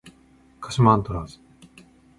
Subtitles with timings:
[0.61, 1.37] 鹿島アントラーズ